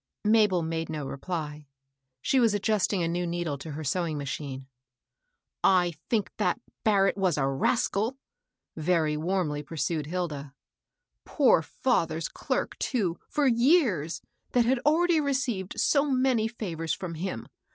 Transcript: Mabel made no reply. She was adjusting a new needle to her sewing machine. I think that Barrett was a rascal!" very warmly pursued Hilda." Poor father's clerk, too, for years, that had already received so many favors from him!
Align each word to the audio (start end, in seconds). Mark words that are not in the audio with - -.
Mabel 0.25 0.63
made 0.63 0.89
no 0.89 1.05
reply. 1.05 1.67
She 2.23 2.39
was 2.39 2.55
adjusting 2.55 3.03
a 3.03 3.07
new 3.07 3.27
needle 3.27 3.55
to 3.59 3.73
her 3.73 3.83
sewing 3.83 4.17
machine. 4.17 4.65
I 5.63 5.93
think 6.09 6.31
that 6.37 6.59
Barrett 6.83 7.17
was 7.17 7.37
a 7.37 7.45
rascal!" 7.47 8.17
very 8.91 9.15
warmly 9.15 9.61
pursued 9.61 10.07
Hilda." 10.07 10.55
Poor 11.23 11.61
father's 11.61 12.29
clerk, 12.29 12.79
too, 12.79 13.19
for 13.29 13.45
years, 13.45 14.23
that 14.53 14.65
had 14.65 14.79
already 14.87 15.21
received 15.21 15.79
so 15.79 16.09
many 16.09 16.47
favors 16.47 16.95
from 16.95 17.13
him! 17.13 17.47